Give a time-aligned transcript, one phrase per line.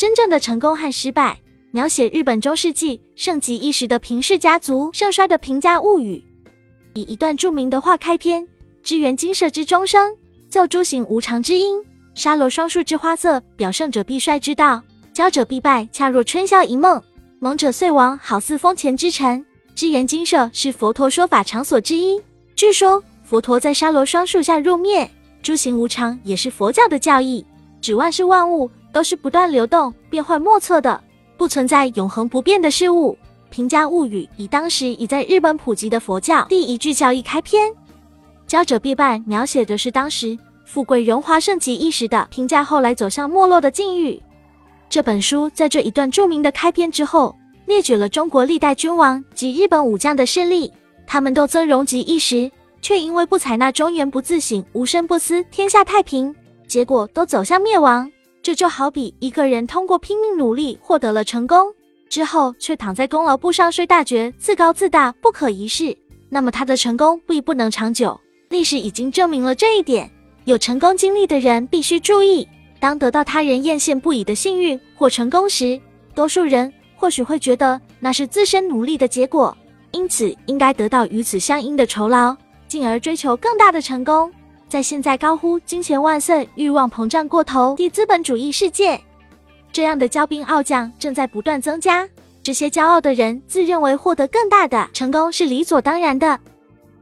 [0.00, 1.38] 真正的成功和失败，
[1.72, 6.24] 描写日本中世纪盛极一时的平氏家族盛衰的平家物语。
[6.94, 8.48] 以一段著名的话开篇
[8.82, 10.16] ：“支援金舍之钟声，
[10.48, 11.84] 奏诸行无常之音。
[12.14, 14.82] 沙罗双树之花色，表胜者必衰之道，
[15.12, 16.98] 骄者必败，恰若春宵一梦。
[17.38, 19.44] 猛者遂亡，好似风前之尘。
[19.74, 22.18] 支援金舍是佛陀说法场所之一。
[22.56, 25.10] 据说佛陀在沙罗双树下入灭。
[25.42, 27.44] 诸行无常也是佛教的教义，
[27.82, 31.02] 指万事万物。”都是不断流动、变幻莫测的，
[31.36, 33.16] 不存在永恒不变的事物。
[33.52, 37.72] 《平家物语》以当时已在日本普及的佛教第一句教义开篇，
[38.46, 44.22] 骄者必败，描写的是当时富贵荣华盛极一时的平家后来走向没落的境遇。
[44.88, 47.36] 这本书在这一段著名的开篇之后，
[47.66, 50.72] 列举了中国历代君王及日本武将的事例，
[51.06, 52.48] 他们都曾荣极一时，
[52.80, 56.32] 却因为不采纳中原不自省、无声不思、天下太平，
[56.68, 58.08] 结果都走向灭亡。
[58.42, 61.72] 这就好比一个人通过拼命努力获得了成功
[62.08, 65.96] 之后，却躺在功劳簿上睡大觉，自高自大，不可一世，
[66.28, 68.18] 那么他的成功必不能长久。
[68.48, 70.10] 历史已经证明了这一点。
[70.44, 72.48] 有成功经历的人必须注意，
[72.80, 75.78] 当得到他人艳羡不已的幸运或成功时，
[76.14, 79.56] 多数人或许会觉得那是自身努力的结果，
[79.92, 82.34] 因此应该得到与此相应的酬劳，
[82.66, 84.32] 进而追求更大的成功。
[84.70, 89.00] 在现在高呼金钱万岁、欲望膨胀过头的资本主义世界，
[89.72, 92.08] 这样的骄兵傲将正在不断增加。
[92.40, 96.38] 这些骄傲的人自认为获得更大的成功是理所当然的，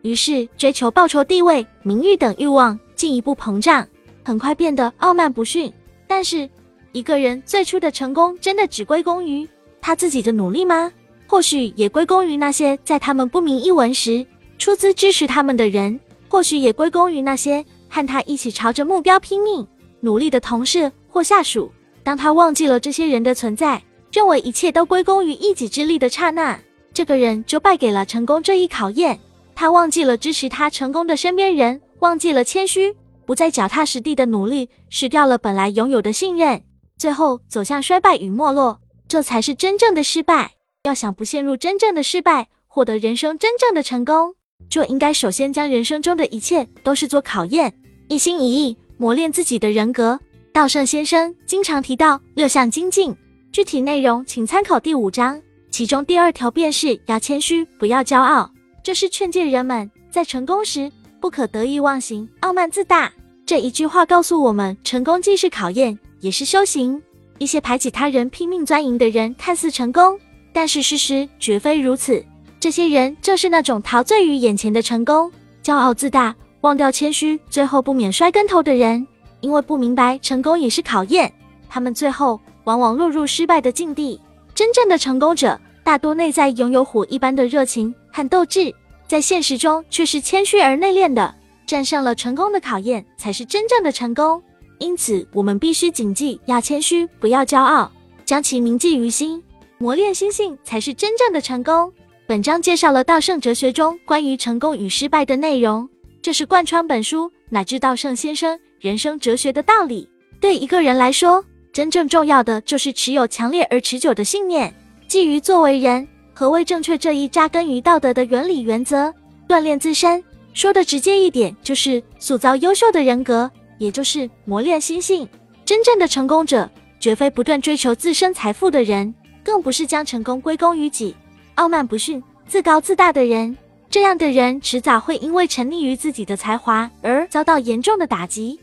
[0.00, 3.86] 于是追求报酬、地位、名誉等欲望进一步膨胀，
[4.24, 5.70] 很快变得傲慢不逊。
[6.06, 6.48] 但是，
[6.92, 9.46] 一个人最初的成功真的只归功于
[9.78, 10.90] 他自己的努力吗？
[11.26, 14.24] 或许也归功于那些在他们不明一文时
[14.56, 16.00] 出资支持他们的人。
[16.28, 19.66] 或许也归功于那些和他一起朝着目标拼命
[20.00, 21.72] 努力的同事或下属。
[22.02, 26.58] 当他忘记了这些人的存在，认为一切都归功于一己之力的刹那，
[26.94, 29.18] 这个人就败给了成功这一考验。
[29.54, 32.94] 他忘记了支持他成功的身边人，忘记了谦虚，
[33.26, 36.62] 不再脚踏实地的努力，失掉了本来拥有的信任，
[36.96, 38.80] 最后走向衰败与没落。
[39.08, 40.52] 这才是真正的失败。
[40.84, 44.34] 要想不陷入真正的失败，获得人生真正的成功。
[44.68, 47.72] 就应该首先将人生中的一切都是做考验，
[48.08, 50.18] 一心一意磨练自己的人格。
[50.52, 53.16] 道圣先生经常提到六项精进，
[53.52, 58.50] 具体内容请参考第五章，其中第二条便是要谦虚，不要骄傲。
[58.82, 63.12] 这是劝诫人们在成功时不可得意忘形、傲慢自大。
[63.46, 67.00] 这一句话告诉我们，成功既是考验，也是修行。
[67.38, 70.18] 一些排挤他人、拼命钻营的人看似成功，
[70.52, 72.22] 但是事实绝非如此。
[72.60, 75.30] 这些人正是那种陶醉于眼前的成功、
[75.62, 79.06] 骄傲自大、忘掉谦虚，最后不免摔跟头的人。
[79.40, 81.32] 因为不明白成功也是考验，
[81.68, 84.20] 他们最后往往落入失败的境地。
[84.52, 88.74] 真正的成功者大多内在拥有火一般的热情和斗志，
[89.06, 91.32] 在现实中却是谦虚而内敛的。
[91.64, 94.42] 战胜了成功的考验，才是真正的成功。
[94.78, 97.92] 因此，我们必须谨记要谦虚，不要骄傲，
[98.24, 99.40] 将其铭记于心，
[99.78, 101.92] 磨练心性，才是真正的成功。
[102.28, 105.88] 本章介绍了道圣哲学中关于成功与失败的内容，
[106.20, 110.06] 这是贯穿本书乃至道圣先生人生哲学的道理。
[110.38, 114.74] 对一个人来说，真正重要的就是持有强烈而持久的信念，
[115.06, 119.10] 基于作为人何谓正确这一扎根于道德的原理原则，
[119.48, 120.22] 锻炼自身。
[120.52, 125.26] 说的直接一点，就是塑造优秀的人格，也就是磨练心性。
[125.64, 131.16] 真正的成功者，绝非不断追求自身财富的人，更不是将成功归功于己。
[131.58, 133.56] 傲慢不逊、自高自大的人，
[133.90, 138.58] 这样的人迟早会因为沉溺于自己的才华而遭到严重的打击。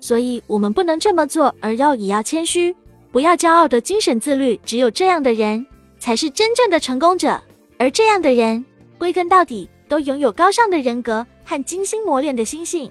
[0.00, 2.74] 所以，我们不能这么做，而要也要谦虚，
[3.12, 4.58] 不要骄傲的精神自律。
[4.64, 5.64] 只有这样的人，
[5.98, 7.38] 才是真正的成功者。
[7.78, 8.64] 而这样的人，
[8.96, 12.90] 归根到底都拥有高尚的人格和精心磨练的心性。